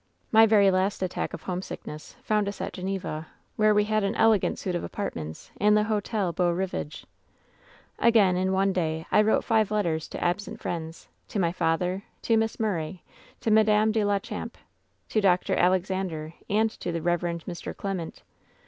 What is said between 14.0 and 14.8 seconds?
la Champe,